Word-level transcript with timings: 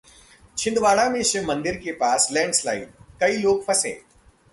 छिंदवाड़ा 0.57 1.09
में 1.09 1.21
शिव 1.23 1.43
मंदिर 1.47 1.75
के 1.75 1.91
पास 1.91 2.27
लैंडस्लाइड, 2.31 2.87
कई 3.19 3.37
लोग 3.37 3.63
फंसे 3.65 4.01